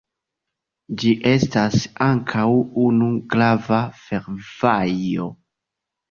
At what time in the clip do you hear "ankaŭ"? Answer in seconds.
2.05-2.45